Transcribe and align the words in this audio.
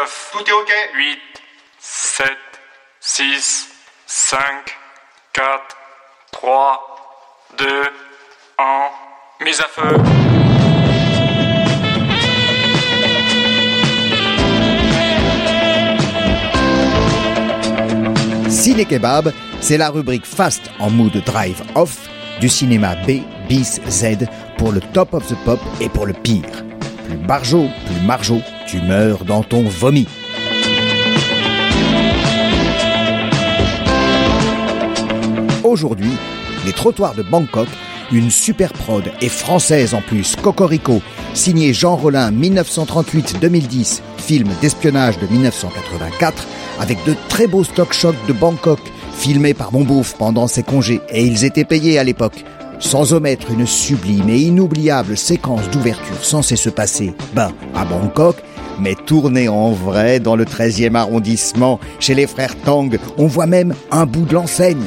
9, 0.00 0.30
Tout 0.32 0.48
est 0.48 0.52
ok 0.52 0.72
8, 0.94 1.18
7, 1.78 2.28
6, 3.00 3.68
5, 4.06 4.40
4, 5.34 5.76
3, 6.32 7.56
2, 7.58 7.66
1. 8.58 9.44
Mise 9.44 9.60
à 9.60 9.64
feu. 9.64 9.96
Ciné 18.48 18.86
Kebab, 18.86 19.32
c'est 19.60 19.76
la 19.76 19.90
rubrique 19.90 20.24
Fast 20.24 20.62
en 20.78 20.88
mood 20.88 21.12
drive 21.24 21.62
off 21.74 22.08
du 22.40 22.48
cinéma 22.48 22.94
B 23.06 23.20
bis 23.48 23.80
Z 23.86 24.26
pour 24.56 24.72
le 24.72 24.80
top 24.80 25.12
of 25.12 25.26
the 25.26 25.36
pop 25.44 25.60
et 25.80 25.90
pour 25.90 26.06
le 26.06 26.14
pire. 26.14 26.69
Plus 27.10 27.18
barjo, 27.18 27.66
plus 27.86 28.06
marjo, 28.06 28.40
tu 28.68 28.80
meurs 28.82 29.24
dans 29.24 29.42
ton 29.42 29.62
vomi. 29.62 30.06
Aujourd'hui, 35.64 36.12
les 36.64 36.72
trottoirs 36.72 37.16
de 37.16 37.22
Bangkok, 37.22 37.66
une 38.12 38.30
super 38.30 38.72
prod 38.72 39.02
et 39.20 39.28
française 39.28 39.92
en 39.92 40.02
plus, 40.02 40.36
Cocorico, 40.36 41.02
signé 41.34 41.72
Jean 41.72 41.96
Rollin 41.96 42.30
1938-2010, 42.30 44.02
film 44.16 44.48
d'espionnage 44.60 45.18
de 45.18 45.26
1984, 45.26 46.46
avec 46.78 47.04
de 47.06 47.16
très 47.28 47.48
beaux 47.48 47.64
stock 47.64 47.92
shots 47.92 48.14
de 48.28 48.32
Bangkok, 48.32 48.78
filmés 49.14 49.54
par 49.54 49.72
mon 49.72 49.82
bouffe 49.82 50.14
pendant 50.16 50.46
ses 50.46 50.62
congés, 50.62 51.00
et 51.08 51.24
ils 51.24 51.44
étaient 51.44 51.64
payés 51.64 51.98
à 51.98 52.04
l'époque. 52.04 52.44
Sans 52.80 53.12
omettre 53.12 53.50
une 53.50 53.66
sublime 53.66 54.28
et 54.28 54.38
inoubliable 54.38 55.16
séquence 55.16 55.68
d'ouverture 55.70 56.24
censée 56.24 56.56
se 56.56 56.70
passer, 56.70 57.14
ben, 57.34 57.52
à 57.74 57.84
Bangkok, 57.84 58.36
mais 58.80 58.94
tournée 58.94 59.48
en 59.48 59.70
vrai 59.70 60.18
dans 60.18 60.34
le 60.34 60.44
13e 60.44 60.96
arrondissement, 60.96 61.78
chez 62.00 62.14
les 62.14 62.26
frères 62.26 62.56
Tang. 62.64 62.90
On 63.18 63.26
voit 63.26 63.46
même 63.46 63.74
un 63.90 64.06
bout 64.06 64.24
de 64.24 64.34
l'enseigne. 64.34 64.84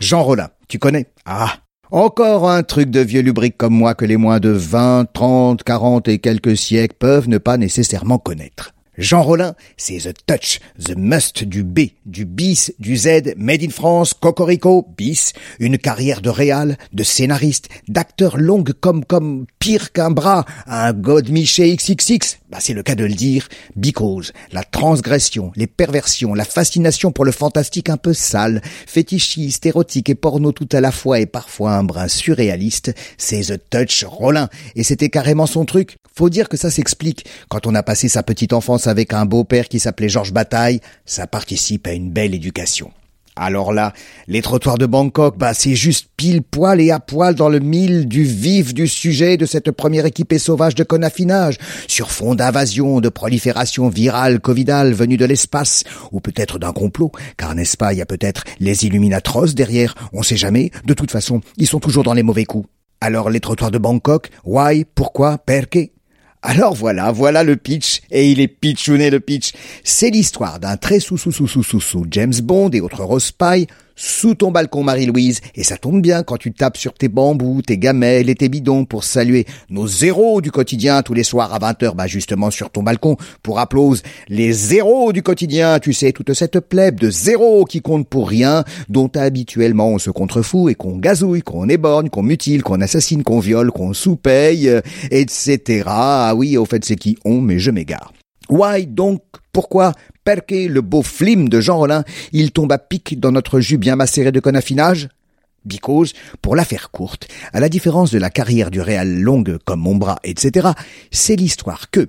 Jean 0.00 0.22
Rollin, 0.22 0.48
tu 0.68 0.78
connais? 0.78 1.06
Ah 1.24 1.54
encore 1.92 2.48
un 2.48 2.62
truc 2.62 2.88
de 2.88 3.00
vieux 3.00 3.20
lubrique 3.20 3.56
comme 3.56 3.74
moi 3.74 3.94
que 3.94 4.04
les 4.04 4.16
moins 4.16 4.38
de 4.38 4.50
20, 4.50 5.06
30, 5.12 5.64
40 5.64 6.06
et 6.06 6.20
quelques 6.20 6.56
siècles 6.56 6.94
peuvent 6.96 7.28
ne 7.28 7.38
pas 7.38 7.56
nécessairement 7.56 8.18
connaître. 8.18 8.70
Jean 9.00 9.22
Rollin, 9.22 9.54
c'est 9.78 9.96
The 9.96 10.14
Touch, 10.26 10.60
The 10.78 10.94
Must 10.94 11.44
du 11.44 11.64
B, 11.64 11.80
du 12.04 12.26
bis, 12.26 12.74
du 12.78 12.98
Z, 12.98 13.34
Made 13.38 13.62
in 13.62 13.70
France, 13.70 14.12
Cocorico, 14.12 14.86
bis, 14.94 15.32
une 15.58 15.78
carrière 15.78 16.20
de 16.20 16.28
réal, 16.28 16.76
de 16.92 17.02
scénariste, 17.02 17.70
d'acteur 17.88 18.36
longue 18.36 18.74
comme, 18.74 19.06
comme, 19.06 19.46
pire 19.58 19.92
qu'un 19.92 20.10
bras, 20.10 20.44
un 20.66 20.92
Godmiché 20.92 21.74
XXX, 21.74 22.39
bah 22.50 22.58
c'est 22.60 22.72
le 22.72 22.82
cas 22.82 22.94
de 22.94 23.04
le 23.04 23.14
dire, 23.14 23.48
because, 23.76 24.32
la 24.52 24.64
transgression, 24.64 25.52
les 25.54 25.66
perversions, 25.66 26.34
la 26.34 26.44
fascination 26.44 27.12
pour 27.12 27.24
le 27.24 27.32
fantastique 27.32 27.88
un 27.88 27.96
peu 27.96 28.12
sale, 28.12 28.60
fétichiste, 28.86 29.66
érotique 29.66 30.10
et 30.10 30.14
porno 30.14 30.52
tout 30.52 30.68
à 30.72 30.80
la 30.80 30.90
fois 30.90 31.20
et 31.20 31.26
parfois 31.26 31.72
un 31.72 31.84
brin 31.84 32.08
surréaliste, 32.08 32.92
c'est 33.18 33.42
The 33.42 33.60
Touch 33.70 34.04
Rollin, 34.04 34.48
et 34.74 34.82
c'était 34.82 35.10
carrément 35.10 35.46
son 35.46 35.64
truc. 35.64 35.98
Faut 36.12 36.28
dire 36.28 36.48
que 36.48 36.56
ça 36.56 36.70
s'explique. 36.70 37.24
Quand 37.48 37.66
on 37.66 37.74
a 37.74 37.82
passé 37.82 38.08
sa 38.08 38.22
petite 38.22 38.52
enfance 38.52 38.88
avec 38.88 39.12
un 39.12 39.26
beau-père 39.26 39.68
qui 39.68 39.78
s'appelait 39.78 40.08
Georges 40.08 40.32
Bataille, 40.32 40.80
ça 41.06 41.26
participe 41.26 41.86
à 41.86 41.92
une 41.92 42.10
belle 42.10 42.34
éducation. 42.34 42.92
Alors 43.42 43.72
là, 43.72 43.94
les 44.28 44.42
trottoirs 44.42 44.76
de 44.76 44.84
Bangkok, 44.84 45.38
bah 45.38 45.54
c'est 45.54 45.74
juste 45.74 46.08
pile 46.18 46.42
poil 46.42 46.78
et 46.78 46.90
à 46.90 47.00
poil 47.00 47.34
dans 47.34 47.48
le 47.48 47.58
mille 47.58 48.06
du 48.06 48.22
vif 48.22 48.74
du 48.74 48.86
sujet 48.86 49.38
de 49.38 49.46
cette 49.46 49.70
première 49.70 50.04
équipée 50.04 50.38
sauvage 50.38 50.74
de 50.74 50.84
conaffinage, 50.84 51.56
sur 51.88 52.10
fond 52.10 52.34
d'invasion, 52.34 53.00
de 53.00 53.08
prolifération 53.08 53.88
virale 53.88 54.40
covidale 54.40 54.92
venue 54.92 55.16
de 55.16 55.24
l'espace, 55.24 55.84
ou 56.12 56.20
peut-être 56.20 56.58
d'un 56.58 56.74
complot, 56.74 57.12
car 57.38 57.54
n'est-ce 57.54 57.78
pas, 57.78 57.94
il 57.94 57.98
y 57.98 58.02
a 58.02 58.06
peut-être 58.06 58.44
les 58.58 58.84
Illuminatros 58.84 59.54
derrière, 59.54 59.94
on 60.12 60.22
sait 60.22 60.36
jamais, 60.36 60.70
de 60.84 60.92
toute 60.92 61.10
façon, 61.10 61.40
ils 61.56 61.66
sont 61.66 61.80
toujours 61.80 62.02
dans 62.02 62.12
les 62.12 62.22
mauvais 62.22 62.44
coups. 62.44 62.68
Alors 63.00 63.30
les 63.30 63.40
trottoirs 63.40 63.70
de 63.70 63.78
Bangkok, 63.78 64.28
why, 64.44 64.84
pourquoi, 64.84 65.38
perqué? 65.38 65.92
Alors 66.42 66.74
voilà, 66.74 67.12
voilà 67.12 67.44
le 67.44 67.56
pitch, 67.56 68.00
et 68.10 68.30
il 68.30 68.40
est 68.40 68.48
pitchouné 68.48 69.10
le 69.10 69.20
pitch. 69.20 69.52
C'est 69.84 70.08
l'histoire 70.08 70.58
d'un 70.58 70.78
très 70.78 70.98
sous 70.98 71.18
sous 71.18 71.32
sous 71.32 71.46
sous 71.46 71.62
sous 71.62 71.80
sous 71.80 72.06
James 72.10 72.32
Bond 72.42 72.70
et 72.70 72.80
autres 72.80 73.04
Rose 73.04 73.30
Pie 73.30 73.66
sous 74.00 74.34
ton 74.34 74.50
balcon 74.50 74.82
Marie-Louise, 74.82 75.42
et 75.54 75.62
ça 75.62 75.76
tombe 75.76 76.00
bien 76.00 76.22
quand 76.22 76.38
tu 76.38 76.52
tapes 76.52 76.78
sur 76.78 76.94
tes 76.94 77.08
bambous, 77.08 77.60
tes 77.60 77.76
gamelles 77.76 78.30
et 78.30 78.34
tes 78.34 78.48
bidons 78.48 78.86
pour 78.86 79.04
saluer 79.04 79.44
nos 79.68 79.86
zéros 79.86 80.40
du 80.40 80.50
quotidien 80.50 81.02
tous 81.02 81.12
les 81.12 81.22
soirs 81.22 81.52
à 81.52 81.58
20h, 81.58 81.94
bah 81.94 82.06
justement 82.06 82.50
sur 82.50 82.70
ton 82.70 82.82
balcon, 82.82 83.18
pour 83.42 83.58
applause 83.58 84.02
les 84.28 84.52
zéros 84.52 85.12
du 85.12 85.22
quotidien, 85.22 85.78
tu 85.80 85.92
sais, 85.92 86.12
toute 86.12 86.32
cette 86.32 86.60
plèbe 86.60 86.98
de 86.98 87.10
zéros 87.10 87.66
qui 87.66 87.82
compte 87.82 88.08
pour 88.08 88.30
rien, 88.30 88.64
dont 88.88 89.10
habituellement 89.14 89.88
on 89.88 89.98
se 89.98 90.10
contrefout 90.10 90.70
et 90.70 90.74
qu'on 90.74 90.96
gazouille, 90.96 91.42
qu'on 91.42 91.68
éborgne, 91.68 92.08
qu'on 92.08 92.22
mutile, 92.22 92.62
qu'on 92.62 92.80
assassine, 92.80 93.22
qu'on 93.22 93.40
viole, 93.40 93.70
qu'on 93.70 93.92
sous-paye, 93.92 94.80
etc. 95.10 95.84
Ah 95.86 96.32
oui, 96.34 96.56
au 96.56 96.64
fait 96.64 96.82
c'est 96.86 96.96
qui 96.96 97.18
on, 97.26 97.42
mais 97.42 97.58
je 97.58 97.70
m'égare. 97.70 98.14
Why 98.48 98.86
donc 98.86 99.20
Pourquoi 99.52 99.92
Perqué 100.24 100.68
le 100.68 100.80
beau 100.80 101.02
flim 101.02 101.48
de 101.48 101.60
Jean 101.60 101.78
Rollin, 101.78 102.04
il 102.32 102.52
tombe 102.52 102.72
à 102.72 102.78
pic 102.78 103.18
dans 103.18 103.32
notre 103.32 103.60
jus 103.60 103.78
bien 103.78 103.96
macéré 103.96 104.32
de 104.32 104.40
conaffinage? 104.40 105.08
Because, 105.64 106.12
pour 106.40 106.56
la 106.56 106.64
faire 106.64 106.90
courte, 106.90 107.28
à 107.52 107.60
la 107.60 107.68
différence 107.68 108.10
de 108.10 108.18
la 108.18 108.30
carrière 108.30 108.70
du 108.70 108.80
réal 108.80 109.20
longue 109.20 109.58
comme 109.64 109.80
mon 109.80 109.96
bras, 109.96 110.18
etc., 110.24 110.68
c'est 111.10 111.36
l'histoire 111.36 111.90
que 111.90 112.08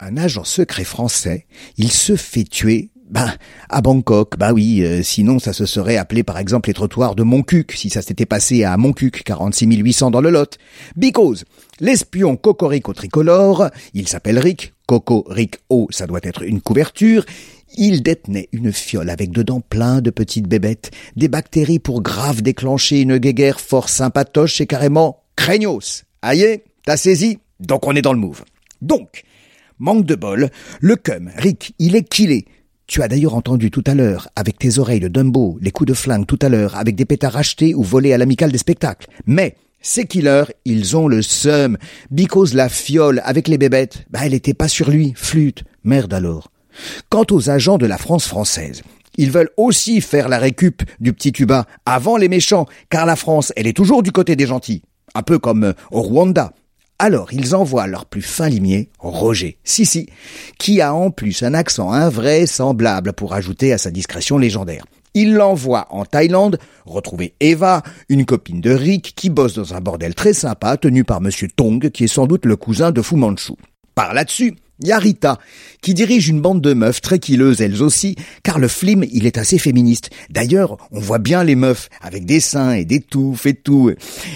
un 0.00 0.16
agent 0.16 0.44
secret 0.44 0.84
français, 0.84 1.46
il 1.78 1.90
se 1.90 2.16
fait 2.16 2.44
tuer 2.44 2.90
ben, 3.08 3.32
à 3.68 3.80
Bangkok, 3.82 4.36
bah 4.36 4.52
oui, 4.52 4.82
euh, 4.82 5.02
sinon 5.02 5.38
ça 5.38 5.52
se 5.52 5.64
serait 5.64 5.96
appelé 5.96 6.24
par 6.24 6.38
exemple 6.38 6.68
les 6.68 6.74
trottoirs 6.74 7.14
de 7.14 7.22
Montcuq, 7.22 7.72
si 7.72 7.88
ça 7.88 8.02
s'était 8.02 8.26
passé 8.26 8.64
à 8.64 8.76
Montcuq, 8.76 9.22
46 9.22 9.66
800 9.76 10.10
dans 10.10 10.20
le 10.20 10.30
Lot. 10.30 10.58
Because, 10.96 11.44
l'espion 11.78 12.36
Cocorico 12.36 12.92
tricolore, 12.92 13.68
il 13.94 14.08
s'appelle 14.08 14.40
Rick, 14.40 14.74
Coco 14.86 15.24
Rick 15.28 15.58
O, 15.68 15.86
ça 15.90 16.06
doit 16.06 16.20
être 16.24 16.42
une 16.42 16.60
couverture, 16.60 17.24
il 17.76 18.02
détenait 18.02 18.48
une 18.52 18.72
fiole 18.72 19.10
avec 19.10 19.30
dedans 19.30 19.60
plein 19.60 20.00
de 20.00 20.10
petites 20.10 20.48
bébêtes, 20.48 20.90
des 21.14 21.28
bactéries 21.28 21.78
pour 21.78 22.02
grave 22.02 22.42
déclencher 22.42 23.02
une 23.02 23.18
guéguerre 23.18 23.60
fort 23.60 23.88
sympatoche 23.88 24.60
et 24.60 24.66
carrément 24.66 25.22
craignos. 25.36 26.04
Aïe, 26.22 26.62
t'as 26.84 26.96
saisi? 26.96 27.38
Donc 27.60 27.86
on 27.86 27.94
est 27.94 28.02
dans 28.02 28.12
le 28.12 28.18
move. 28.18 28.44
Donc, 28.82 29.22
manque 29.78 30.06
de 30.06 30.16
bol, 30.16 30.50
le 30.80 30.96
cum, 30.96 31.30
Rick, 31.36 31.74
il 31.78 31.94
est 31.94 32.08
killé. 32.08 32.46
Tu 32.86 33.02
as 33.02 33.08
d'ailleurs 33.08 33.34
entendu 33.34 33.72
tout 33.72 33.82
à 33.86 33.94
l'heure, 33.94 34.28
avec 34.36 34.58
tes 34.58 34.78
oreilles 34.78 35.00
de 35.00 35.08
Dumbo, 35.08 35.58
les 35.60 35.72
coups 35.72 35.88
de 35.88 35.94
flingue 35.94 36.24
tout 36.24 36.38
à 36.40 36.48
l'heure, 36.48 36.76
avec 36.76 36.94
des 36.94 37.04
pétards 37.04 37.36
achetés 37.36 37.74
ou 37.74 37.82
volés 37.82 38.12
à 38.12 38.18
l'amical 38.18 38.52
des 38.52 38.58
spectacles. 38.58 39.08
Mais, 39.26 39.56
ces 39.80 40.06
killers, 40.06 40.44
ils 40.64 40.96
ont 40.96 41.08
le 41.08 41.20
seum. 41.20 41.78
Because 42.12 42.54
la 42.54 42.68
fiole 42.68 43.20
avec 43.24 43.48
les 43.48 43.58
bébêtes, 43.58 44.04
bah 44.10 44.20
elle 44.22 44.34
était 44.34 44.54
pas 44.54 44.68
sur 44.68 44.88
lui, 44.88 45.14
flûte. 45.16 45.64
Merde 45.82 46.14
alors. 46.14 46.52
Quant 47.08 47.24
aux 47.30 47.50
agents 47.50 47.78
de 47.78 47.86
la 47.86 47.98
France 47.98 48.28
française, 48.28 48.82
ils 49.16 49.32
veulent 49.32 49.50
aussi 49.56 50.00
faire 50.00 50.28
la 50.28 50.38
récup 50.38 50.82
du 51.00 51.12
petit 51.12 51.32
tuba 51.32 51.66
avant 51.86 52.16
les 52.16 52.28
méchants, 52.28 52.66
car 52.88 53.04
la 53.04 53.16
France, 53.16 53.52
elle 53.56 53.66
est 53.66 53.76
toujours 53.76 54.04
du 54.04 54.12
côté 54.12 54.36
des 54.36 54.46
gentils. 54.46 54.82
Un 55.14 55.22
peu 55.22 55.40
comme 55.40 55.74
au 55.90 56.02
Rwanda. 56.02 56.52
Alors 56.98 57.32
ils 57.32 57.54
envoient 57.54 57.86
leur 57.86 58.06
plus 58.06 58.22
fin 58.22 58.48
limier, 58.48 58.88
Roger, 58.98 59.58
si 59.64 59.84
si, 59.84 60.08
qui 60.58 60.80
a 60.80 60.94
en 60.94 61.10
plus 61.10 61.42
un 61.42 61.52
accent 61.52 61.92
invraisemblable 61.92 63.12
pour 63.12 63.34
ajouter 63.34 63.72
à 63.72 63.78
sa 63.78 63.90
discrétion 63.90 64.38
légendaire. 64.38 64.86
Il 65.12 65.34
l'envoie 65.34 65.86
en 65.90 66.04
Thaïlande 66.04 66.58
retrouver 66.84 67.34
Eva, 67.40 67.82
une 68.08 68.24
copine 68.24 68.60
de 68.60 68.70
Rick 68.70 69.14
qui 69.14 69.30
bosse 69.30 69.54
dans 69.54 69.74
un 69.74 69.80
bordel 69.80 70.14
très 70.14 70.32
sympa 70.32 70.76
tenu 70.76 71.04
par 71.04 71.20
Monsieur 71.20 71.48
Tong, 71.48 71.90
qui 71.90 72.04
est 72.04 72.08
sans 72.08 72.26
doute 72.26 72.46
le 72.46 72.56
cousin 72.56 72.92
de 72.92 73.02
Fu 73.02 73.16
Manchu. 73.16 73.54
Par 73.94 74.12
là-dessus, 74.12 74.56
il 74.80 74.88
y 74.88 74.92
a 74.92 74.98
Rita, 74.98 75.38
qui 75.80 75.94
dirige 75.94 76.28
une 76.28 76.40
bande 76.40 76.60
de 76.60 76.74
meufs 76.74 77.00
très 77.00 77.18
quilleuses 77.18 77.60
elles 77.60 77.82
aussi, 77.82 78.16
car 78.42 78.58
le 78.58 78.68
film, 78.68 79.04
il 79.10 79.26
est 79.26 79.38
assez 79.38 79.58
féministe. 79.58 80.10
D'ailleurs, 80.28 80.76
on 80.90 81.00
voit 81.00 81.18
bien 81.18 81.44
les 81.44 81.56
meufs, 81.56 81.88
avec 82.02 82.26
des 82.26 82.40
seins 82.40 82.72
et 82.72 82.84
des 82.84 83.00
touffes 83.00 83.46
et 83.46 83.54
tout. 83.54 83.92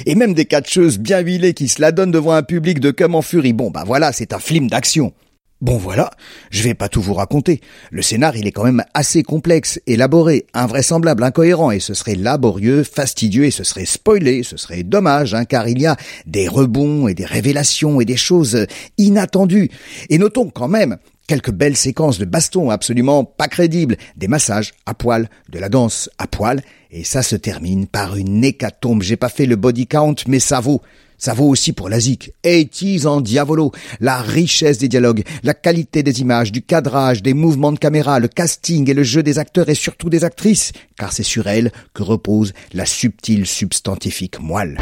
Et 0.07 0.15
même 0.15 0.35
des 0.35 0.47
catcheuses 0.47 0.99
bien 0.99 1.21
huilées 1.21 1.55
qui 1.55 1.69
se 1.69 1.81
la 1.81 1.93
donnent 1.93 2.11
devant 2.11 2.33
un 2.33 2.43
public 2.43 2.81
de 2.81 2.91
cum 2.91 3.15
en 3.15 3.23
furie. 3.23 3.53
Bon, 3.53 3.71
bah 3.71 3.85
voilà, 3.87 4.13
c'est 4.13 4.33
un 4.33 4.39
film 4.39 4.69
d'action. 4.69 5.13
Bon 5.61 5.77
voilà, 5.77 6.11
je 6.51 6.62
vais 6.62 6.73
pas 6.73 6.89
tout 6.89 7.03
vous 7.03 7.12
raconter. 7.12 7.61
Le 7.91 8.01
scénar, 8.01 8.35
il 8.35 8.47
est 8.47 8.51
quand 8.51 8.65
même 8.65 8.83
assez 8.95 9.23
complexe, 9.23 9.79
élaboré, 9.87 10.47
invraisemblable, 10.55 11.23
incohérent, 11.23 11.71
et 11.71 11.81
ce 11.81 11.93
serait 11.93 12.15
laborieux, 12.15 12.83
fastidieux, 12.83 13.45
et 13.45 13.51
ce 13.51 13.62
serait 13.62 13.85
spoilé, 13.85 14.43
ce 14.43 14.57
serait 14.57 14.85
dommage, 14.85 15.35
hein, 15.35 15.45
car 15.45 15.69
il 15.69 15.79
y 15.79 15.87
a 15.87 15.99
des 16.25 16.49
rebonds 16.49 17.09
et 17.09 17.15
des 17.15 17.27
révélations 17.27 18.01
et 18.01 18.07
des 18.07 18.17
choses 18.17 18.67
inattendues. 18.97 19.71
Et 20.09 20.17
notons 20.17 20.49
quand 20.49 20.69
même 20.69 20.97
quelques 21.27 21.53
belles 21.53 21.77
séquences 21.77 22.19
de 22.19 22.25
baston 22.25 22.71
absolument 22.71 23.25
pas 23.25 23.49
crédibles, 23.49 23.97
des 24.17 24.29
massages 24.29 24.73
à 24.87 24.95
poil, 24.95 25.29
de 25.49 25.59
la 25.59 25.69
danse 25.69 26.11
à 26.19 26.27
poil, 26.27 26.63
et 26.91 27.05
ça 27.05 27.23
se 27.23 27.37
termine 27.37 27.87
par 27.87 28.17
une 28.17 28.43
hécatombe. 28.43 29.03
J'ai 29.03 29.17
pas 29.17 29.29
fait 29.29 29.47
le 29.47 29.57
body 29.57 29.87
count, 29.87 30.17
mais 30.27 30.41
ça 30.41 30.61
vaut. 30.61 30.83
Ça 31.21 31.35
vaut 31.35 31.49
aussi 31.49 31.75
pour 31.75 31.91
la 31.91 32.01
ZIC. 32.01 32.33
is 32.45 33.07
en 33.07 33.21
diavolo. 33.21 33.73
La 34.01 34.23
richesse 34.23 34.79
des 34.79 34.89
dialogues, 34.89 35.23
la 35.43 35.53
qualité 35.53 36.03
des 36.03 36.23
images, 36.23 36.51
du 36.51 36.63
cadrage, 36.63 37.23
des 37.23 37.35
mouvements 37.35 37.73
de 37.73 37.79
caméra, 37.79 38.19
le 38.19 38.29
casting 38.29 38.89
et 38.91 38.95
le 38.95 39.03
jeu 39.03 39.23
des 39.23 39.39
acteurs 39.39 39.69
et 39.69 39.75
surtout 39.75 40.09
des 40.09 40.25
actrices, 40.25 40.73
car 40.99 41.13
c'est 41.13 41.23
sur 41.23 41.47
elles 41.47 41.73
que 41.93 42.03
repose 42.03 42.55
la 42.73 42.87
subtile 42.87 43.47
substantifique 43.47 44.41
moelle. 44.41 44.79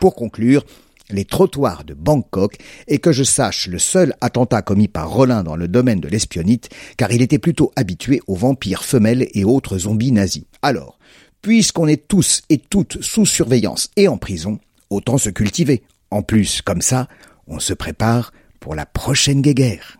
Pour 0.00 0.16
conclure, 0.16 0.64
les 1.10 1.24
trottoirs 1.24 1.84
de 1.84 1.94
Bangkok 1.94 2.56
et 2.88 2.98
que 2.98 3.12
je 3.12 3.24
sache 3.24 3.66
le 3.66 3.78
seul 3.78 4.14
attentat 4.20 4.62
commis 4.62 4.88
par 4.88 5.10
Rollin 5.10 5.42
dans 5.42 5.56
le 5.56 5.68
domaine 5.68 6.00
de 6.00 6.08
l'espionnite, 6.08 6.70
car 6.96 7.12
il 7.12 7.22
était 7.22 7.38
plutôt 7.38 7.72
habitué 7.76 8.20
aux 8.26 8.34
vampires 8.34 8.84
femelles 8.84 9.28
et 9.34 9.44
autres 9.44 9.78
zombies 9.78 10.12
nazis. 10.12 10.44
Alors, 10.62 10.98
puisqu'on 11.42 11.86
est 11.86 12.08
tous 12.08 12.42
et 12.48 12.58
toutes 12.58 13.02
sous 13.02 13.26
surveillance 13.26 13.90
et 13.96 14.08
en 14.08 14.16
prison, 14.16 14.58
autant 14.90 15.18
se 15.18 15.30
cultiver. 15.30 15.82
En 16.10 16.22
plus, 16.22 16.62
comme 16.62 16.82
ça, 16.82 17.08
on 17.46 17.60
se 17.60 17.74
prépare 17.74 18.32
pour 18.60 18.74
la 18.74 18.86
prochaine 18.86 19.42
guéguerre. 19.42 19.98